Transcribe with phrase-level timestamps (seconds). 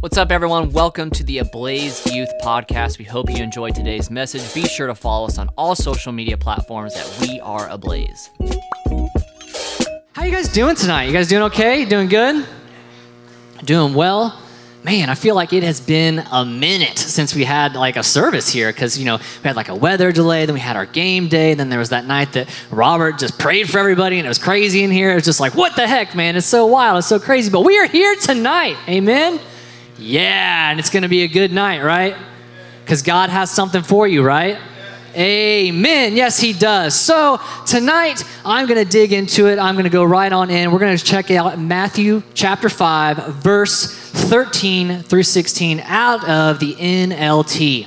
[0.00, 0.72] What's up, everyone?
[0.72, 2.98] Welcome to the Ablaze Youth Podcast.
[2.98, 4.52] We hope you enjoyed today's message.
[4.52, 8.28] Be sure to follow us on all social media platforms at We Are Ablaze.
[10.12, 11.04] How you guys doing tonight?
[11.04, 11.86] You guys doing okay?
[11.86, 12.46] Doing good?
[13.64, 14.38] Doing well?
[14.84, 18.50] Man, I feel like it has been a minute since we had like a service
[18.50, 21.28] here because, you know, we had like a weather delay, then we had our game
[21.28, 24.38] day, then there was that night that Robert just prayed for everybody and it was
[24.38, 25.12] crazy in here.
[25.12, 26.36] It was just like, what the heck, man?
[26.36, 27.50] It's so wild, it's so crazy.
[27.50, 28.76] But we are here tonight.
[28.88, 29.40] Amen?
[29.98, 32.16] Yeah, and it's going to be a good night, right?
[32.84, 34.58] Because God has something for you, right?
[35.16, 36.14] Amen.
[36.14, 36.94] Yes, He does.
[36.94, 39.58] So tonight, I'm going to dig into it.
[39.58, 40.70] I'm going to go right on in.
[40.70, 46.74] We're going to check out Matthew chapter 5, verse 13 through 16 out of the
[46.74, 47.86] NLT.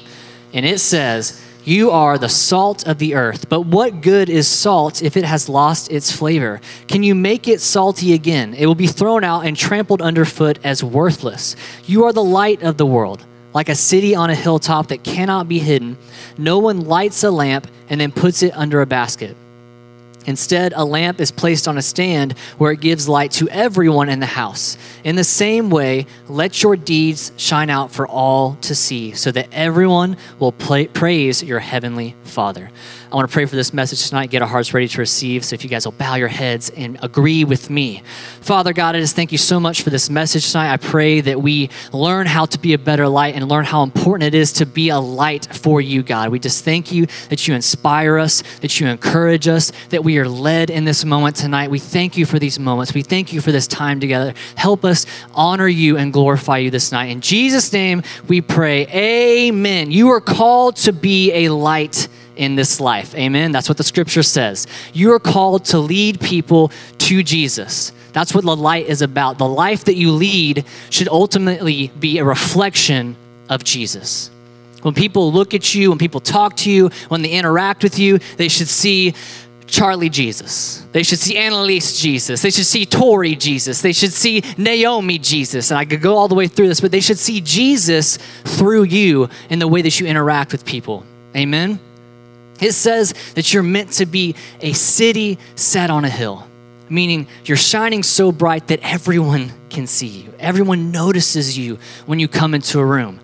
[0.53, 5.03] And it says, You are the salt of the earth, but what good is salt
[5.03, 6.61] if it has lost its flavor?
[6.87, 8.55] Can you make it salty again?
[8.55, 11.55] It will be thrown out and trampled underfoot as worthless.
[11.85, 15.47] You are the light of the world like a city on a hilltop that cannot
[15.47, 15.95] be hidden.
[16.39, 19.37] No one lights a lamp and then puts it under a basket.
[20.25, 24.19] Instead, a lamp is placed on a stand where it gives light to everyone in
[24.19, 24.77] the house.
[25.03, 29.47] In the same way, let your deeds shine out for all to see, so that
[29.51, 32.69] everyone will play, praise your heavenly Father.
[33.11, 35.43] I want to pray for this message tonight, get our hearts ready to receive.
[35.43, 38.03] So if you guys will bow your heads and agree with me.
[38.41, 40.71] Father God, I just thank you so much for this message tonight.
[40.71, 44.27] I pray that we learn how to be a better light and learn how important
[44.27, 46.29] it is to be a light for you, God.
[46.29, 50.27] We just thank you that you inspire us, that you encourage us, that we are
[50.27, 51.69] led in this moment tonight.
[51.69, 52.93] We thank you for these moments.
[52.93, 54.33] We thank you for this time together.
[54.55, 57.11] Help us honor you and glorify you this night.
[57.11, 58.87] In Jesus' name, we pray.
[58.87, 59.91] Amen.
[59.91, 63.13] You are called to be a light in this life.
[63.15, 63.51] Amen.
[63.51, 64.65] That's what the scripture says.
[64.93, 67.91] You are called to lead people to Jesus.
[68.13, 69.37] That's what the light is about.
[69.37, 73.15] The life that you lead should ultimately be a reflection
[73.49, 74.31] of Jesus.
[74.81, 78.19] When people look at you, when people talk to you, when they interact with you,
[78.37, 79.13] they should see
[79.69, 80.85] Charlie Jesus.
[80.91, 82.41] They should see Annalise Jesus.
[82.41, 83.81] They should see Tori Jesus.
[83.81, 85.71] They should see Naomi Jesus.
[85.71, 88.83] And I could go all the way through this, but they should see Jesus through
[88.83, 91.03] you in the way that you interact with people.
[91.35, 91.79] Amen.
[92.59, 96.47] It says that you're meant to be a city set on a hill,
[96.89, 100.33] meaning you're shining so bright that everyone can see you.
[100.39, 103.21] Everyone notices you when you come into a room.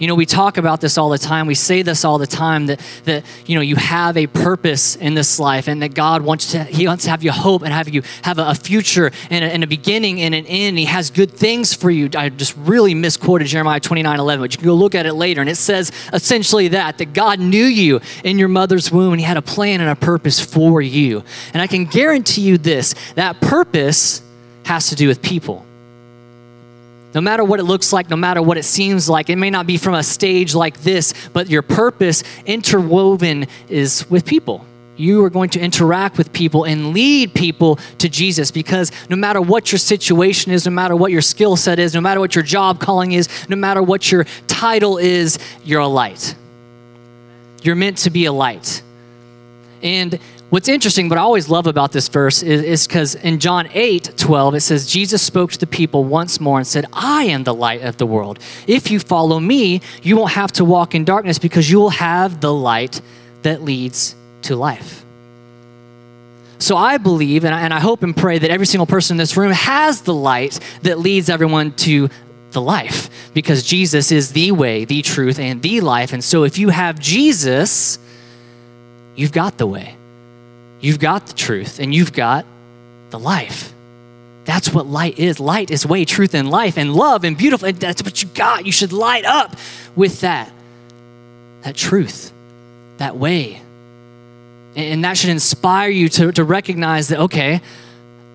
[0.00, 1.46] You know, we talk about this all the time.
[1.46, 5.12] We say this all the time that that you know you have a purpose in
[5.12, 7.86] this life, and that God wants to He wants to have you hope and have
[7.86, 10.78] you have a, a future and a, and a, beginning and an end.
[10.78, 12.08] He has good things for you.
[12.16, 15.42] I just really misquoted Jeremiah 29, 11, but you can go look at it later,
[15.42, 19.26] and it says essentially that that God knew you in your mother's womb, and He
[19.26, 21.22] had a plan and a purpose for you.
[21.52, 24.22] And I can guarantee you this: that purpose
[24.64, 25.66] has to do with people.
[27.12, 29.66] No matter what it looks like, no matter what it seems like, it may not
[29.66, 34.64] be from a stage like this, but your purpose interwoven is with people.
[34.96, 39.40] You are going to interact with people and lead people to Jesus because no matter
[39.40, 42.44] what your situation is, no matter what your skill set is, no matter what your
[42.44, 46.36] job calling is, no matter what your title is, you're a light.
[47.62, 48.82] You're meant to be a light.
[49.82, 50.18] And
[50.50, 54.56] What's interesting, what I always love about this verse is because in John 8 12,
[54.56, 57.82] it says, Jesus spoke to the people once more and said, I am the light
[57.82, 58.40] of the world.
[58.66, 62.40] If you follow me, you won't have to walk in darkness because you will have
[62.40, 63.00] the light
[63.42, 65.04] that leads to life.
[66.58, 69.18] So I believe, and I, and I hope and pray that every single person in
[69.18, 72.08] this room has the light that leads everyone to
[72.50, 76.12] the life because Jesus is the way, the truth, and the life.
[76.12, 78.00] And so if you have Jesus,
[79.14, 79.96] you've got the way.
[80.80, 82.44] You've got the truth and you've got
[83.10, 83.72] the life.
[84.44, 85.38] That's what light is.
[85.38, 87.68] Light is way, truth, and life, and love, and beautiful.
[87.68, 88.66] And that's what you got.
[88.66, 89.54] You should light up
[89.94, 90.50] with that.
[91.62, 92.32] That truth,
[92.96, 93.60] that way.
[94.74, 97.60] And that should inspire you to, to recognize that, okay,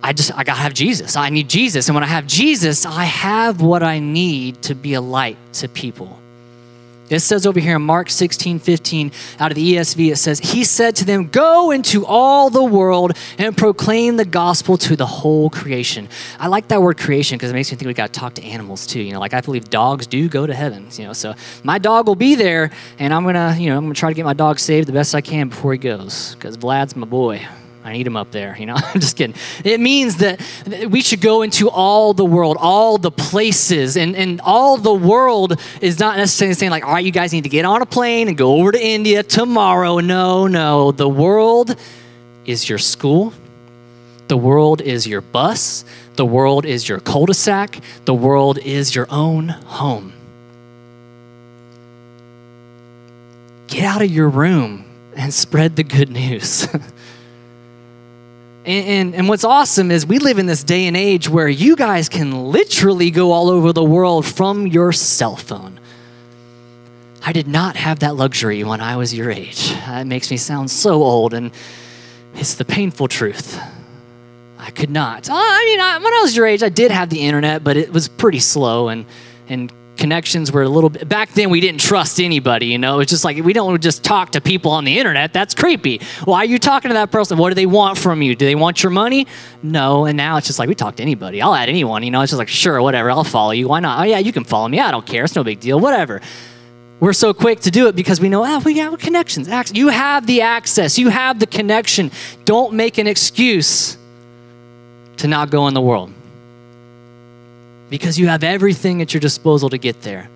[0.03, 1.15] I just, I gotta have Jesus.
[1.15, 1.87] I need Jesus.
[1.87, 5.67] And when I have Jesus, I have what I need to be a light to
[5.67, 6.19] people.
[7.09, 10.63] It says over here in Mark 16, 15, out of the ESV, it says, He
[10.63, 15.49] said to them, Go into all the world and proclaim the gospel to the whole
[15.49, 16.09] creation.
[16.39, 18.43] I like that word creation because it makes me think we got to talk to
[18.43, 19.01] animals too.
[19.01, 21.13] You know, like I believe dogs do go to heaven, you know.
[21.13, 23.99] So my dog will be there, and I'm going to, you know, I'm going to
[23.99, 26.95] try to get my dog saved the best I can before he goes because Vlad's
[26.95, 27.45] my boy.
[27.85, 28.73] I need him up there, you know.
[28.77, 29.35] I'm just kidding.
[29.63, 30.41] It means that
[30.89, 35.61] we should go into all the world, all the places, and, and all the world
[35.81, 38.27] is not necessarily saying, like, all right, you guys need to get on a plane
[38.27, 39.99] and go over to India tomorrow.
[39.99, 40.91] No, no.
[40.91, 41.75] The world
[42.45, 43.33] is your school,
[44.29, 45.85] the world is your bus,
[46.15, 50.13] The world is your cul de sac, the world is your own home.
[53.67, 54.85] Get out of your room
[55.15, 56.67] and spread the good news.
[58.65, 61.75] And, and, and, what's awesome is we live in this day and age where you
[61.75, 65.79] guys can literally go all over the world from your cell phone.
[67.23, 69.69] I did not have that luxury when I was your age.
[69.71, 71.51] That makes me sound so old, and
[72.33, 73.59] it's the painful truth.
[74.57, 75.29] I could not.
[75.31, 77.93] I mean, I, when I was your age, I did have the internet, but it
[77.93, 79.05] was pretty slow, and,
[79.47, 82.99] and connections were a little bit back then we didn't trust anybody you know?
[82.99, 85.33] It's just like we don't just talk to people on the internet.
[85.33, 86.01] That's creepy.
[86.23, 87.37] Why are you talking to that person?
[87.37, 88.35] What do they want from you?
[88.35, 89.27] Do they want your money?
[89.63, 90.05] No.
[90.05, 91.41] And now it's just like we talk to anybody.
[91.41, 92.21] I'll add anyone you know?
[92.21, 93.67] It's just like sure whatever i'll follow you.
[93.67, 93.99] Why not?
[93.99, 94.79] Oh yeah you can follow me.
[94.79, 95.23] I don't care.
[95.23, 95.79] It's no big deal.
[95.79, 96.21] Whatever.
[96.99, 99.49] We're so quick to do it because we know oh, we have connections.
[99.73, 100.97] You have the access.
[100.97, 102.09] You have the connection.
[102.45, 103.97] Don't make an excuse
[105.17, 106.13] to not go in the world
[107.89, 110.29] because you have everything at your disposal to get there.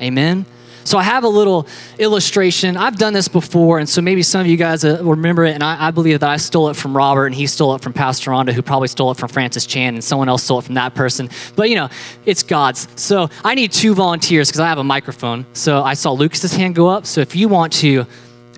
[0.00, 0.46] Amen.
[0.84, 1.66] So I have a little
[1.98, 2.76] illustration.
[2.76, 5.54] I've done this before, and so maybe some of you guys uh, remember it.
[5.54, 7.92] And I, I, believe that I stole it from Robert, and he stole it from
[7.92, 10.74] Pastor Rhonda, who probably stole it from Francis Chan, and someone else stole it from
[10.74, 11.30] that person.
[11.54, 11.88] But you know,
[12.26, 12.88] it's God's.
[12.96, 15.46] So I need two volunteers because I have a microphone.
[15.52, 17.06] So I saw Lucas's hand go up.
[17.06, 18.06] So if you want to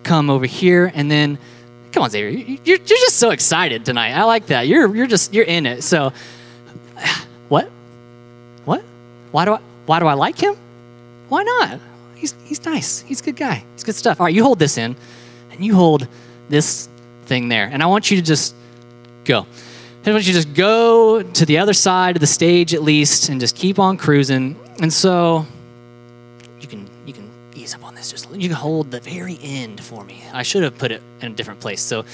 [0.03, 1.39] come over here, and then
[1.93, 4.13] come on, Xavier, you're, you're just so excited tonight.
[4.13, 4.67] I like that.
[4.67, 5.83] You're you're just you're in it.
[5.83, 6.13] So?
[9.35, 10.55] Why do I, why do I like him?
[11.29, 11.81] Why not?
[12.15, 13.01] He's, he's nice.
[13.01, 13.65] He's a good guy.
[13.73, 14.21] He's good stuff.
[14.21, 14.95] All right, you hold this in,
[15.51, 16.07] and you hold
[16.49, 16.89] this
[17.27, 17.69] thing there.
[17.73, 18.55] And I want you to just
[19.25, 19.45] go.
[20.07, 23.29] I want you to just go to the other side of the stage at least
[23.29, 24.57] and just keep on cruising.
[24.81, 25.45] And so
[26.61, 28.13] you can you can ease up on this.
[28.13, 30.23] Just you can hold the very end for me.
[30.33, 31.81] I should have put it in a different place.
[31.81, 32.05] So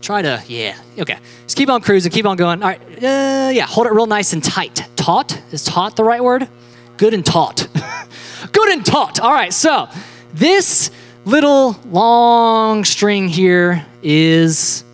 [0.00, 1.18] try to yeah okay.
[1.44, 2.10] Just keep on cruising.
[2.10, 2.64] Keep on going.
[2.64, 2.80] All right.
[2.80, 3.66] Uh, yeah.
[3.66, 4.82] Hold it real nice and tight.
[4.96, 6.48] Taut is taut the right word?
[6.96, 7.66] Good and taut.
[8.52, 9.20] Good and taut.
[9.20, 9.88] All right, so
[10.32, 10.90] this
[11.24, 14.84] little long string here is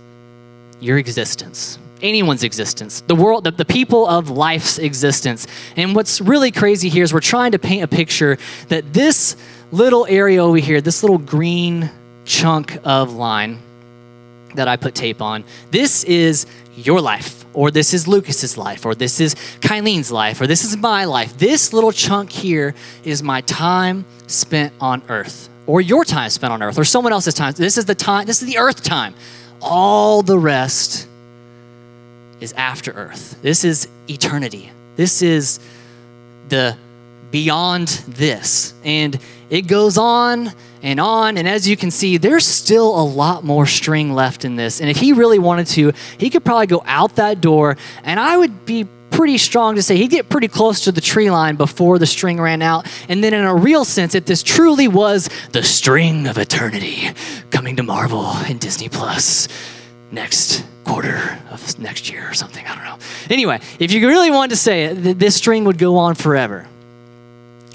[0.80, 5.46] your existence anyone's existence, the world, the, the, people of life's existence.
[5.76, 8.38] And what's really crazy here is we're trying to paint a picture
[8.68, 9.36] that this
[9.72, 11.90] little area over here, this little green
[12.24, 13.60] chunk of line
[14.54, 18.94] that I put tape on, this is your life or this is Lucas's life, or
[18.94, 21.36] this is Kylene's life, or this is my life.
[21.38, 22.74] This little chunk here
[23.04, 27.34] is my time spent on earth, or your time spent on earth, or someone else's
[27.34, 27.52] time.
[27.54, 29.14] This is the time, this is the earth time.
[29.60, 31.06] All the rest
[32.40, 33.40] is after earth.
[33.42, 34.70] This is eternity.
[34.96, 35.60] This is
[36.48, 36.76] the
[37.30, 38.74] beyond this.
[38.84, 39.18] And
[39.48, 41.36] it goes on and on.
[41.36, 44.80] And as you can see, there's still a lot more string left in this.
[44.80, 47.76] And if he really wanted to, he could probably go out that door.
[48.04, 51.30] And I would be pretty strong to say he'd get pretty close to the tree
[51.30, 52.86] line before the string ran out.
[53.08, 57.10] And then, in a real sense, if this truly was the string of eternity
[57.50, 59.48] coming to Marvel and Disney Plus
[60.12, 62.98] next quarter of next year or something, I don't know.
[63.28, 66.66] Anyway, if you really wanted to say it, this string would go on forever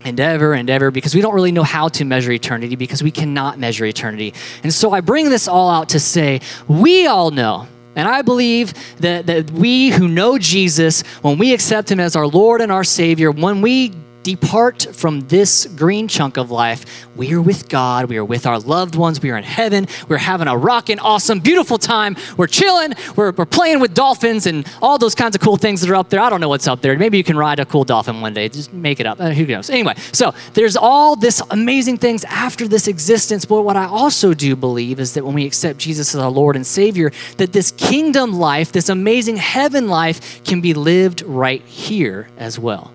[0.05, 3.11] and ever and ever because we don't really know how to measure eternity because we
[3.11, 4.33] cannot measure eternity.
[4.63, 7.67] And so I bring this all out to say we all know.
[7.95, 12.27] And I believe that, that we who know Jesus, when we accept him as our
[12.27, 13.93] Lord and our Savior, when we
[14.25, 18.09] depart from this green chunk of life, we are with God.
[18.09, 19.21] We are with our loved ones.
[19.21, 19.87] We are in heaven.
[20.09, 22.17] We're having a rocking, awesome, beautiful time.
[22.35, 22.95] We're chilling.
[23.15, 26.09] We're, we're playing with dolphins and all those kinds of cool things that are up
[26.09, 26.19] there.
[26.19, 26.97] I don't know what's up there.
[26.97, 28.49] Maybe you can ride a cool dolphin one day.
[28.49, 29.21] Just make it up.
[29.21, 29.69] Uh, who knows?
[29.69, 33.45] Anyway, so there's all this amazing things after this existence.
[33.45, 36.55] But what I also do believe is that when we accept Jesus as our Lord
[36.55, 42.27] and Savior, that this kingdom life, this amazing heaven life, can be lived right here
[42.37, 42.94] as well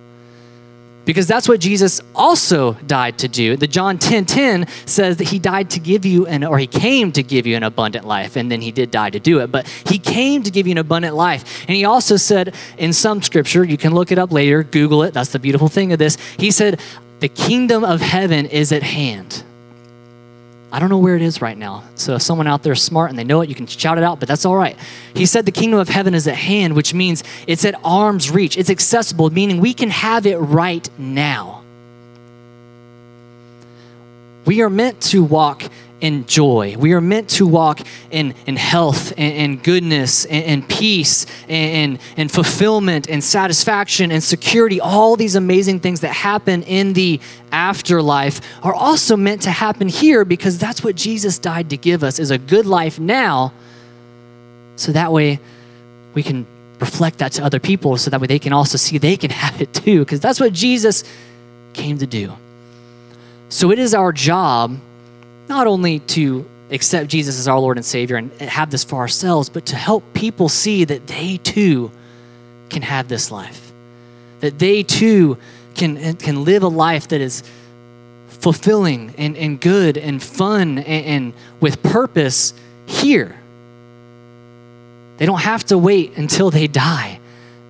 [1.11, 3.57] because that's what Jesus also died to do.
[3.57, 7.11] The John 10 10 says that he died to give you an, or he came
[7.11, 9.67] to give you an abundant life, and then he did die to do it, but
[9.67, 11.64] he came to give you an abundant life.
[11.67, 15.12] And he also said in some scripture, you can look it up later, Google it,
[15.12, 16.17] that's the beautiful thing of this.
[16.38, 16.79] He said,
[17.19, 19.43] The kingdom of heaven is at hand.
[20.73, 21.83] I don't know where it is right now.
[21.97, 24.05] So if someone out there is smart and they know it, you can shout it
[24.05, 24.77] out, but that's all right.
[25.15, 28.57] He said the kingdom of heaven is at hand, which means it's at arm's reach.
[28.57, 31.62] It's accessible, meaning we can have it right now.
[34.45, 35.65] We are meant to walk
[36.00, 36.76] in joy.
[36.78, 37.80] We are meant to walk
[38.11, 44.80] in, in health and, goodness and, peace and, and fulfillment and satisfaction and security.
[44.80, 47.21] All these amazing things that happen in the
[47.52, 52.19] afterlife are also meant to happen here because that's what Jesus died to give us
[52.19, 53.52] is a good life now.
[54.76, 55.40] So that way
[56.14, 56.47] we can
[56.80, 59.61] reflect that to other people so that way they can also see they can have
[59.61, 61.04] it too, because that's what Jesus
[61.75, 62.33] came to do.
[63.50, 64.78] So it is our job
[65.50, 69.50] not only to accept Jesus as our Lord and Savior and have this for ourselves,
[69.50, 71.90] but to help people see that they too
[72.71, 73.73] can have this life,
[74.38, 75.37] that they too
[75.75, 77.42] can, can live a life that is
[78.28, 82.54] fulfilling and, and good and fun and, and with purpose
[82.87, 83.37] here.
[85.16, 87.19] They don't have to wait until they die.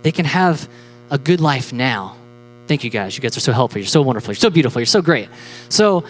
[0.02, 0.68] They can have
[1.10, 2.16] a good life now.
[2.68, 3.16] Thank you guys.
[3.16, 3.80] You guys are so helpful.
[3.80, 4.32] You're so wonderful.
[4.32, 4.80] You're so beautiful.
[4.80, 5.28] You're so great.
[5.70, 6.04] So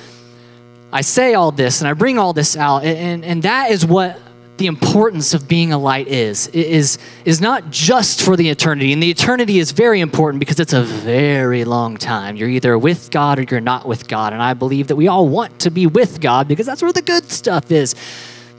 [0.92, 4.20] I say all this and I bring all this out, and, and that is what
[4.60, 6.48] the importance of being a light is.
[6.48, 8.92] It is is not just for the eternity.
[8.92, 12.36] And the eternity is very important because it's a very long time.
[12.36, 14.34] You're either with God or you're not with God.
[14.34, 17.00] And I believe that we all want to be with God because that's where the
[17.00, 17.94] good stuff is.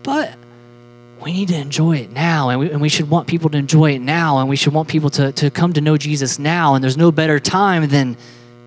[0.01, 0.33] But
[1.21, 3.91] we need to enjoy it now and we, and we should want people to enjoy
[3.91, 6.83] it now and we should want people to, to come to know jesus now and
[6.83, 8.17] there's no better time than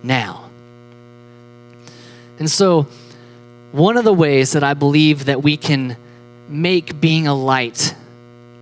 [0.04, 0.48] now
[2.38, 2.86] and so
[3.74, 5.96] one of the ways that i believe that we can
[6.48, 7.94] make being a light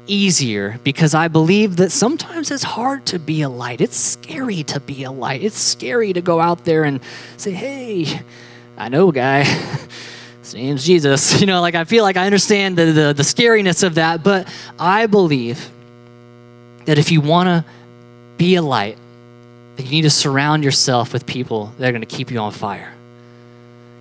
[0.06, 3.80] easier because I believe that sometimes it's hard to be a light.
[3.80, 5.42] It's scary to be a light.
[5.42, 7.00] It's scary to go out there and
[7.36, 8.20] say, hey,
[8.76, 9.44] I know a guy.
[10.42, 11.40] His name's Jesus.
[11.40, 14.52] You know, like I feel like I understand the, the, the scariness of that, but
[14.78, 15.70] I believe
[16.84, 17.64] that if you want to
[18.36, 18.98] be a light,
[19.78, 22.92] you need to surround yourself with people that are going to keep you on fire.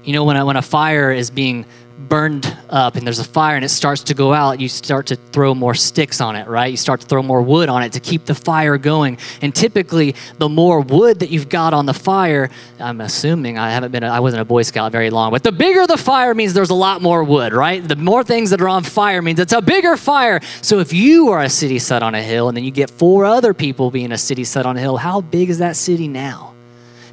[0.03, 1.65] You know, when a, when a fire is being
[2.09, 5.15] burned up and there's a fire and it starts to go out, you start to
[5.15, 6.71] throw more sticks on it, right?
[6.71, 9.17] You start to throw more wood on it to keep the fire going.
[9.41, 13.91] And typically, the more wood that you've got on the fire, I'm assuming I haven't
[13.91, 16.53] been, a, I wasn't a Boy Scout very long, but the bigger the fire means
[16.53, 17.85] there's a lot more wood, right?
[17.85, 20.41] The more things that are on fire means it's a bigger fire.
[20.61, 23.25] So if you are a city set on a hill and then you get four
[23.25, 26.55] other people being a city set on a hill, how big is that city now?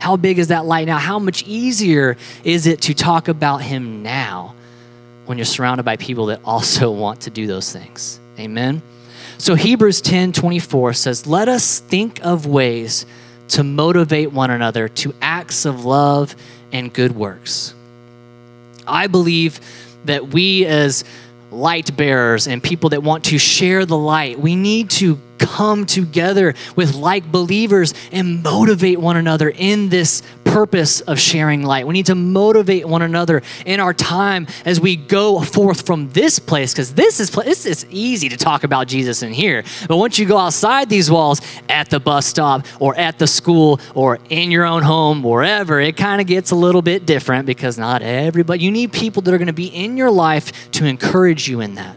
[0.00, 0.99] How big is that light now?
[0.99, 4.55] How much easier is it to talk about him now?
[5.28, 8.19] when you're surrounded by people that also want to do those things.
[8.38, 8.81] Amen.
[9.37, 13.05] So Hebrews 10 24 says, Let us think of ways
[13.49, 16.35] to motivate one another to acts of love
[16.73, 17.75] and good works.
[18.87, 19.61] I believe
[20.07, 21.05] that we, as
[21.50, 26.54] light bearers and people that want to share the light, we need to come together
[26.76, 31.87] with like believers and motivate one another in this purpose of sharing light.
[31.87, 36.38] We need to motivate one another in our time as we go forth from this
[36.38, 39.64] place because this is this is easy to talk about Jesus in here.
[39.87, 43.80] But once you go outside these walls at the bus stop or at the school
[43.95, 47.78] or in your own home, wherever, it kind of gets a little bit different because
[47.78, 51.49] not everybody you need people that are going to be in your life to encourage
[51.49, 51.97] you in that.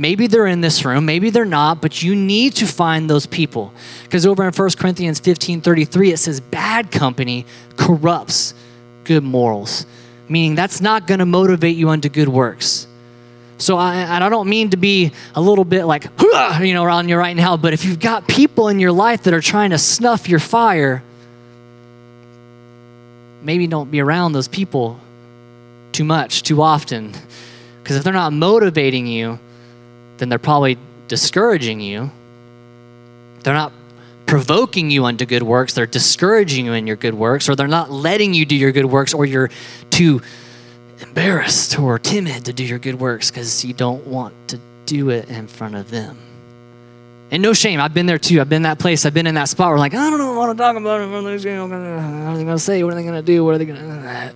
[0.00, 3.70] Maybe they're in this room, maybe they're not, but you need to find those people.
[4.04, 7.44] Because over in 1 Corinthians 15 33, it says, Bad company
[7.76, 8.54] corrupts
[9.04, 9.84] good morals,
[10.26, 12.86] meaning that's not going to motivate you unto good works.
[13.58, 16.06] So I, I don't mean to be a little bit like,
[16.62, 19.34] you know, around you right now, but if you've got people in your life that
[19.34, 21.02] are trying to snuff your fire,
[23.42, 24.98] maybe don't be around those people
[25.92, 27.12] too much, too often.
[27.82, 29.38] Because if they're not motivating you,
[30.20, 32.10] then they're probably discouraging you.
[33.42, 33.72] They're not
[34.26, 37.90] provoking you unto good works, they're discouraging you in your good works, or they're not
[37.90, 39.50] letting you do your good works, or you're
[39.90, 40.22] too
[41.00, 45.28] embarrassed or timid to do your good works because you don't want to do it
[45.28, 46.16] in front of them.
[47.32, 48.40] And no shame, I've been there too.
[48.40, 49.06] I've been that place.
[49.06, 51.00] I've been in that spot where like, I don't know what to talk about.
[51.10, 52.82] What are they going to say?
[52.82, 53.44] What are they going to do?
[53.44, 54.34] What are they going to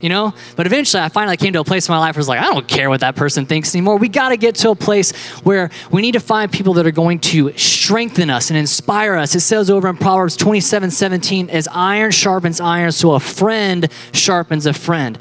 [0.00, 0.34] you know?
[0.56, 2.40] But eventually I finally came to a place in my life where I was like,
[2.40, 3.96] I don't care what that person thinks anymore.
[3.96, 5.12] We got to get to a place
[5.42, 9.34] where we need to find people that are going to strengthen us and inspire us.
[9.34, 14.66] It says over in Proverbs 27 17, as iron sharpens iron, so a friend sharpens
[14.66, 15.18] a friend.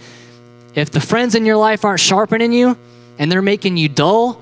[0.75, 2.77] If the friends in your life aren't sharpening you
[3.17, 4.41] and they're making you dull,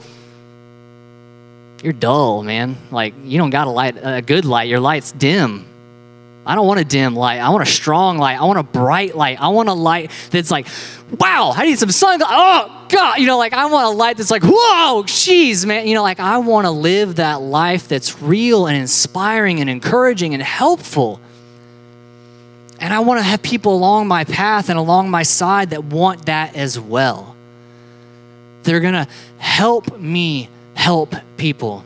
[1.82, 2.78] you're dull, man.
[2.92, 4.68] Like you don't got a light, a good light.
[4.68, 5.68] Your light's dim.
[6.46, 7.40] I don't want a dim light.
[7.40, 8.40] I want a strong light.
[8.40, 9.42] I want a bright light.
[9.42, 10.68] I want a light that's like,
[11.20, 12.22] wow, I need some sun.
[12.24, 13.18] Oh, God.
[13.18, 15.88] You know, like I want a light that's like, whoa, jeez, man.
[15.88, 20.36] You know, like I want to live that life that's real and inspiring and encouraging
[20.36, 21.20] and helpful.
[22.80, 26.28] And I want to have people along my path and along my side that want
[26.28, 27.36] that as well.
[28.64, 29.08] They're going to
[29.40, 31.84] help me help people.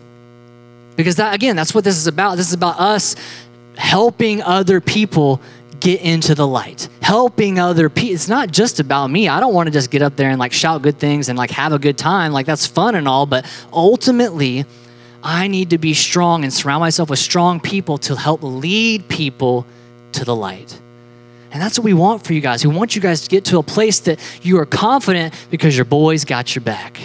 [0.98, 2.36] Because that, again, that's what this is about.
[2.36, 3.16] This is about us
[3.80, 5.42] helping other people
[5.80, 9.68] get into the light helping other people it's not just about me i don't want
[9.68, 11.98] to just get up there and like shout good things and like have a good
[11.98, 14.66] time like that's fun and all but ultimately
[15.22, 19.66] I need to be strong and surround myself with strong people to help lead people
[20.14, 20.80] to the light.
[21.52, 22.66] And that's what we want for you guys.
[22.66, 25.86] We want you guys to get to a place that you are confident because your
[25.86, 27.00] boys got your back,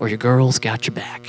[0.00, 1.26] or your girls got your back,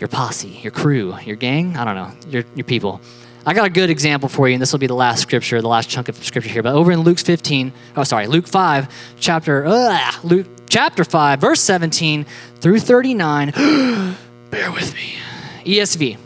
[0.00, 3.00] your posse, your crew, your gang, I don't know, your, your people.
[3.46, 5.68] I got a good example for you, and this will be the last scripture, the
[5.68, 6.62] last chunk of scripture here.
[6.62, 11.60] But over in Luke 15, oh, sorry, Luke 5, chapter, uh, Luke chapter 5, verse
[11.60, 12.26] 17
[12.56, 13.50] through 39.
[14.50, 15.14] Bear with me.
[15.64, 16.18] ESV.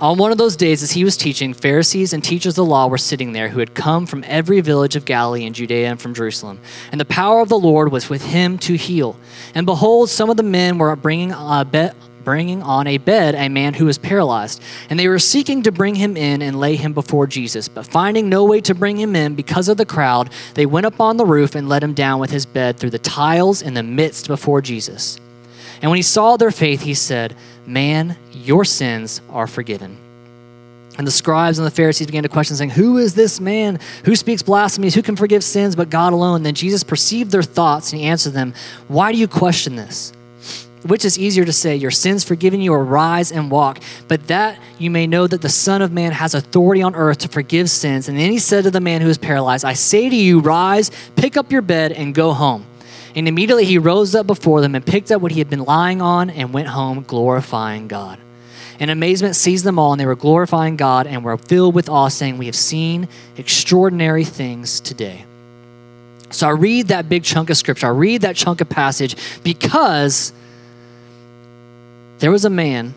[0.00, 2.88] On one of those days, as he was teaching, Pharisees and teachers of the law
[2.88, 6.14] were sitting there who had come from every village of Galilee and Judea and from
[6.14, 6.58] Jerusalem.
[6.90, 9.16] And the power of the Lord was with him to heal.
[9.54, 11.94] And behold, some of the men were bringing a bed
[12.24, 14.62] bringing on a bed a man who was paralyzed.
[14.90, 17.68] And they were seeking to bring him in and lay him before Jesus.
[17.68, 21.00] But finding no way to bring him in because of the crowd, they went up
[21.00, 23.82] on the roof and let him down with his bed through the tiles in the
[23.82, 25.18] midst before Jesus.
[25.82, 29.98] And when he saw their faith, he said, Man, your sins are forgiven.
[30.96, 34.14] And the scribes and the Pharisees began to question, saying, Who is this man who
[34.14, 34.94] speaks blasphemies?
[34.94, 36.44] Who can forgive sins but God alone?
[36.44, 38.54] Then Jesus perceived their thoughts and he answered them,
[38.86, 40.12] Why do you question this?
[40.86, 43.80] Which is easier to say, Your sins forgiven you, or rise and walk?
[44.06, 47.28] But that you may know that the Son of Man has authority on earth to
[47.28, 48.08] forgive sins.
[48.08, 50.90] And then he said to the man who was paralyzed, I say to you, rise,
[51.16, 52.66] pick up your bed, and go home.
[53.14, 56.02] And immediately he rose up before them and picked up what he had been lying
[56.02, 58.18] on and went home, glorifying God.
[58.78, 62.08] And amazement seized them all, and they were glorifying God and were filled with awe,
[62.08, 65.24] saying, We have seen extraordinary things today.
[66.30, 70.32] So I read that big chunk of scripture, I read that chunk of passage because
[72.24, 72.94] there was a man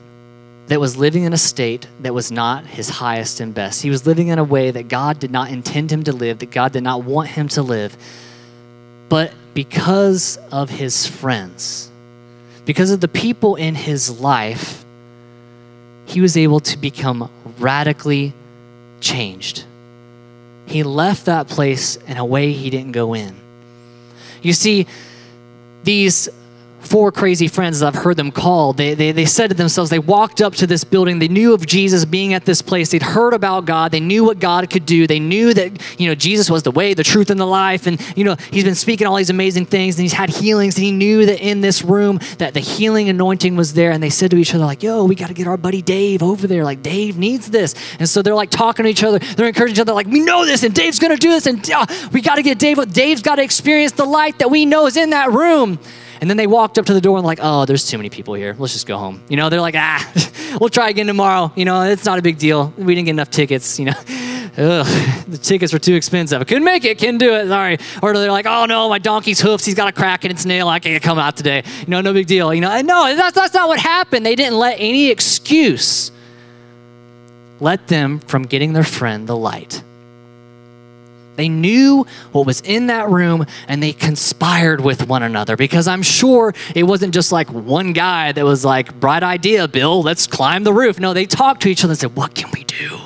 [0.67, 3.81] that was living in a state that was not his highest and best.
[3.81, 6.49] He was living in a way that God did not intend him to live, that
[6.49, 7.97] God did not want him to live.
[9.09, 11.91] But because of his friends,
[12.63, 14.85] because of the people in his life,
[16.05, 17.29] he was able to become
[17.59, 18.31] radically
[19.01, 19.65] changed.
[20.67, 23.35] He left that place in a way he didn't go in.
[24.41, 24.87] You see,
[25.83, 26.29] these
[26.79, 30.41] four crazy friends, I've heard them called, they, they, they said to themselves, they walked
[30.41, 31.19] up to this building.
[31.19, 32.91] They knew of Jesus being at this place.
[32.91, 33.91] They'd heard about God.
[33.91, 35.07] They knew what God could do.
[35.07, 37.87] They knew that, you know, Jesus was the way, the truth, and the life.
[37.87, 40.75] And, you know, he's been speaking all these amazing things and he's had healings.
[40.75, 43.91] And he knew that in this room that the healing anointing was there.
[43.91, 46.23] And they said to each other, like, yo, we got to get our buddy Dave
[46.23, 46.63] over there.
[46.63, 47.75] Like, Dave needs this.
[47.99, 49.19] And so they're like talking to each other.
[49.19, 51.45] They're encouraging each other, like, we know this and Dave's going to do this.
[51.47, 52.77] And uh, we got to get Dave.
[52.93, 55.79] Dave's got to experience the light that we know is in that room.
[56.19, 58.33] And then they walked up to the door and like, oh, there's too many people
[58.33, 58.55] here.
[58.57, 59.21] Let's just go home.
[59.29, 60.11] You know, they're like, ah,
[60.59, 61.51] we'll try again tomorrow.
[61.55, 62.73] You know, it's not a big deal.
[62.77, 63.79] We didn't get enough tickets.
[63.79, 63.93] You know,
[64.57, 66.41] Ugh, the tickets were too expensive.
[66.41, 66.97] I couldn't make it.
[66.97, 67.47] Couldn't do it.
[67.47, 67.77] Sorry.
[68.01, 69.65] Or they're like, oh no, my donkey's hoofs.
[69.65, 70.67] He's got a crack in its nail.
[70.67, 71.63] I can't come out today.
[71.81, 72.53] You know, no big deal.
[72.53, 74.25] You know, and no, that's that's not what happened.
[74.25, 76.11] They didn't let any excuse
[77.59, 79.83] let them from getting their friend the light.
[81.37, 86.01] They knew what was in that room and they conspired with one another because I'm
[86.01, 90.63] sure it wasn't just like one guy that was like, bright idea, Bill, let's climb
[90.63, 90.99] the roof.
[90.99, 92.97] No, they talked to each other and said, What can we do?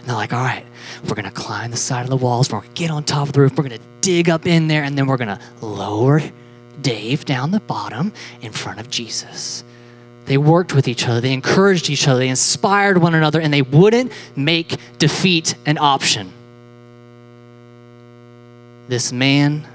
[0.00, 0.64] And they're like, All right,
[1.04, 3.28] we're going to climb the side of the walls, we're going to get on top
[3.28, 5.40] of the roof, we're going to dig up in there, and then we're going to
[5.60, 6.22] lower
[6.80, 9.62] Dave down the bottom in front of Jesus.
[10.24, 13.62] They worked with each other, they encouraged each other, they inspired one another, and they
[13.62, 16.32] wouldn't make defeat an option
[18.88, 19.66] this man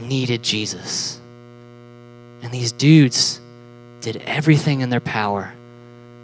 [0.00, 1.20] needed Jesus.
[2.42, 3.40] And these dudes
[4.00, 5.52] did everything in their power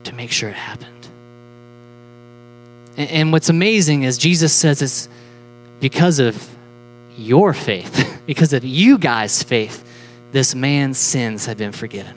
[0.04, 0.88] to make sure it happened.
[2.96, 5.08] And, what's amazing is Jesus says it's
[5.80, 6.48] because of
[7.16, 9.88] your faith, because of you guys' faith,
[10.32, 12.16] this man's sins have been forgiven.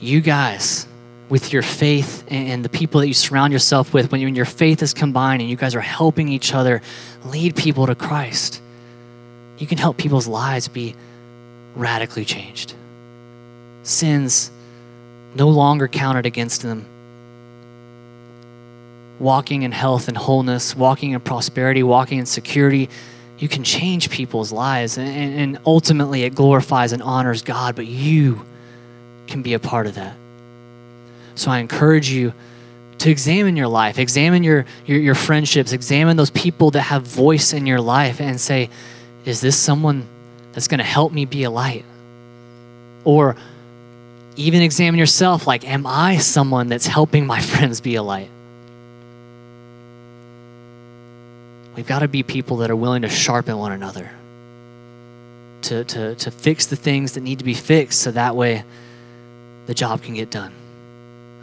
[0.00, 0.86] You guys
[1.28, 4.94] with your faith and the people that you surround yourself with, when your faith is
[4.94, 6.82] combined and you guys are helping each other
[7.24, 8.62] lead people to Christ,
[9.58, 10.94] you can help people's lives be
[11.74, 12.74] radically changed.
[13.82, 14.50] Sins
[15.34, 16.86] no longer counted against them.
[19.18, 22.88] Walking in health and wholeness, walking in prosperity, walking in security,
[23.38, 24.96] you can change people's lives.
[24.98, 28.44] And, ultimately, it glorifies and honors God, but you
[29.26, 30.16] can be a part of that.
[31.36, 32.32] So I encourage you
[32.98, 37.52] to examine your life, examine your, your, your, friendships, examine those people that have voice
[37.52, 38.70] in your life and say,
[39.24, 40.06] is this someone
[40.52, 41.84] that's going to help me be a light?
[43.04, 43.36] Or
[44.36, 48.30] even examine yourself like, am I someone that's helping my friends be a light?
[51.76, 54.10] We've got to be people that are willing to sharpen one another,
[55.62, 58.64] to, to, to fix the things that need to be fixed so that way
[59.66, 60.54] the job can get done.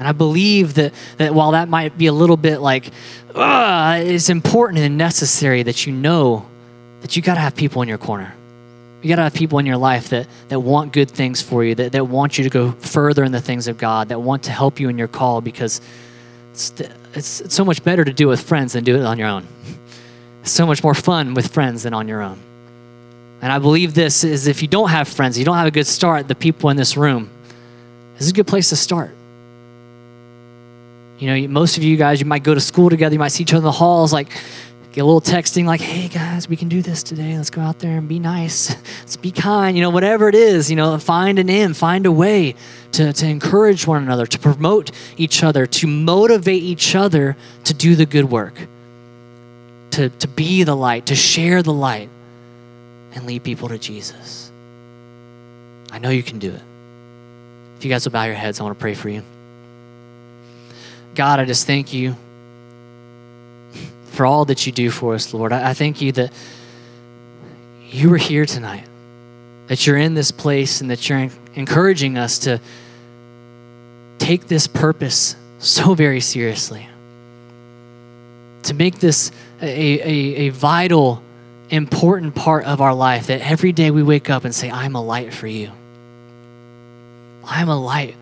[0.04, 2.92] And I believe that, that while that might be a little bit like,
[3.34, 6.46] it's important and necessary that you know
[7.00, 8.36] that you got to have people in your corner.
[9.02, 11.74] You got to have people in your life that, that want good things for you,
[11.76, 14.52] that, that want you to go further in the things of God, that want to
[14.52, 15.80] help you in your call because
[16.52, 16.74] it's,
[17.14, 19.30] it's, it's so much better to do it with friends than do it on your
[19.30, 19.48] own.
[20.42, 22.40] It's so much more fun with friends than on your own.
[23.42, 25.88] And I believe this is if you don't have friends, you don't have a good
[25.88, 27.30] start, the people in this room,
[28.16, 29.16] this is a good place to start.
[31.24, 33.44] You know, most of you guys, you might go to school together, you might see
[33.44, 34.28] each other in the halls, like
[34.92, 37.38] get a little texting, like, hey guys, we can do this today.
[37.38, 38.76] Let's go out there and be nice.
[39.00, 42.12] Let's be kind, you know, whatever it is, you know, find an in, find a
[42.12, 42.56] way
[42.92, 47.96] to, to encourage one another, to promote each other, to motivate each other to do
[47.96, 48.56] the good work,
[49.92, 52.10] to, to be the light, to share the light,
[53.14, 54.52] and lead people to Jesus.
[55.90, 56.64] I know you can do it.
[57.78, 59.24] If you guys will bow your heads, I want to pray for you.
[61.16, 62.16] God, I just thank you
[64.14, 65.52] for all that you do for us, Lord.
[65.52, 66.34] I, I thank you that
[67.90, 68.86] you are here tonight,
[69.68, 72.60] that you're in this place, and that you're encouraging us to
[74.18, 76.88] take this purpose so very seriously.
[78.64, 81.22] To make this a, a, a vital,
[81.70, 85.02] important part of our life, that every day we wake up and say, I'm a
[85.02, 85.72] light for you.
[87.46, 88.16] I'm a light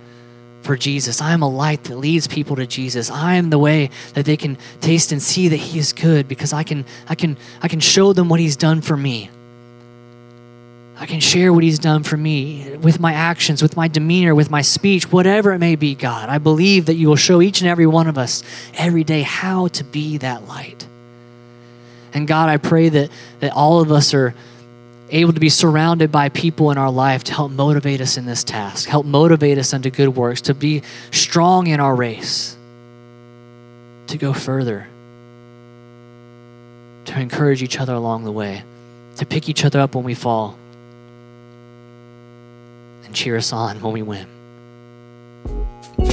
[0.61, 1.21] for Jesus.
[1.21, 3.09] I am a light that leads people to Jesus.
[3.09, 6.53] I am the way that they can taste and see that he is good because
[6.53, 9.29] I can I can I can show them what he's done for me.
[10.97, 14.51] I can share what he's done for me with my actions, with my demeanor, with
[14.51, 16.29] my speech, whatever it may be, God.
[16.29, 18.43] I believe that you will show each and every one of us
[18.75, 20.87] every day how to be that light.
[22.13, 24.35] And God, I pray that that all of us are
[25.11, 28.43] able to be surrounded by people in our life to help motivate us in this
[28.43, 32.57] task, help motivate us unto good works, to be strong in our race,
[34.07, 34.87] to go further,
[37.05, 38.63] to encourage each other along the way,
[39.17, 40.57] to pick each other up when we fall,
[43.03, 44.27] and cheer us on when we win.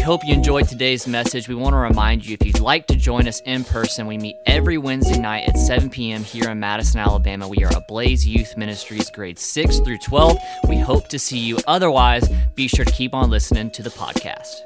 [0.09, 1.49] Hope you enjoyed today's message.
[1.49, 4.39] We want to remind you if you'd like to join us in person, we meet
[4.47, 6.25] every Wednesday night at 7 p.m.
[6.25, 7.47] here in Madison, Alabama.
[7.47, 10.39] We are Ablaze Youth Ministries, grades 6 through 12.
[10.67, 11.59] We hope to see you.
[11.67, 14.63] Otherwise, be sure to keep on listening to the podcast.